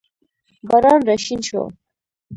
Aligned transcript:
باران 0.69 0.99
راشین 1.07 1.41
شو 1.47 1.61